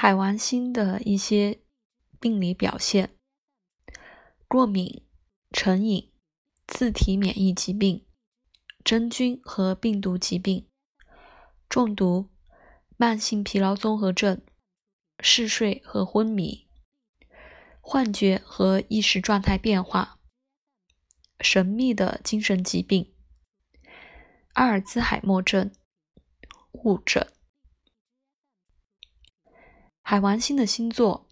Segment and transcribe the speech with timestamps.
[0.00, 1.58] 海王星的一些
[2.20, 3.16] 病理表现：
[4.46, 5.04] 过敏、
[5.50, 6.12] 成瘾、
[6.68, 8.06] 自体免疫疾病、
[8.84, 10.68] 真菌和病毒疾病、
[11.68, 12.30] 中毒、
[12.96, 14.40] 慢性疲劳综合症、
[15.18, 16.68] 嗜睡和昏迷、
[17.80, 20.20] 幻觉和意识状态变化、
[21.40, 23.12] 神秘的精神疾病、
[24.52, 25.72] 阿尔兹海默症、
[26.84, 27.37] 误诊。
[30.10, 31.28] 海王星的星座，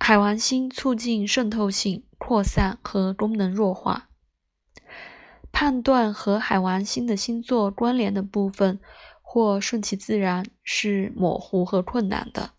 [0.00, 4.08] 海王星促进渗透性扩散和功能弱化。
[5.52, 8.80] 判断和海王星的星座关联的部分
[9.22, 12.54] 或顺其自然是模糊和困难的。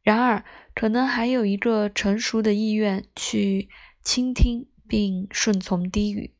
[0.00, 0.42] 然而，
[0.74, 3.68] 可能还有一个成熟的意愿去
[4.02, 6.34] 倾听并顺从低语。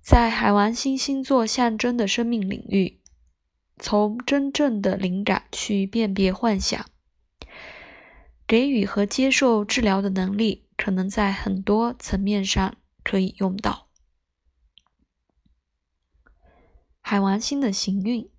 [0.00, 3.01] 在海王星星座象征的生命领域。
[3.84, 6.86] 从真正的灵感去辨别幻想，
[8.46, 13.88] 给予和接受治疗的能力，可能在很多层面上可以用到。
[17.00, 18.30] 海王星的行运，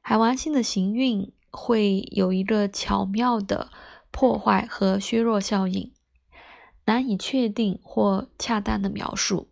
[0.00, 3.70] 海王星的行运会有一个巧妙的
[4.10, 5.92] 破坏和削弱效应，
[6.86, 9.48] 难以确定或恰当的描述。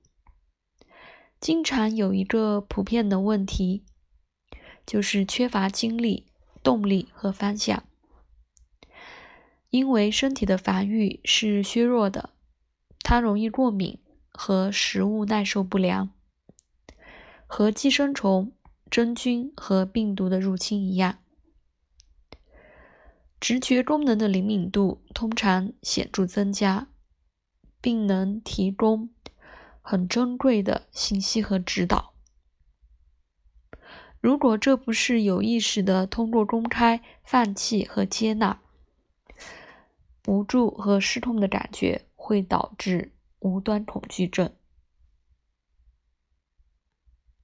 [1.40, 3.84] 经常有一个普遍的问题。
[4.86, 6.26] 就是缺乏精力、
[6.62, 7.82] 动力和方向，
[9.70, 12.30] 因为身体的防御是削弱的，
[13.00, 13.98] 它容易过敏
[14.30, 16.10] 和食物耐受不良，
[17.46, 18.52] 和寄生虫、
[18.88, 21.18] 真菌和病毒的入侵一样。
[23.38, 26.88] 直觉功能的灵敏度通常显著增加，
[27.80, 29.10] 并能提供
[29.82, 32.15] 很珍贵的信息和指导。
[34.26, 38.58] 如果这不是有意识的通过公开放弃和接纳，
[40.26, 44.50] 无助和失控的感觉会导致无端恐惧症。